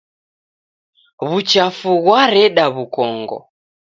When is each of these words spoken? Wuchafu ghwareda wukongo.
Wuchafu 1.29 1.91
ghwareda 2.03 2.65
wukongo. 2.75 3.37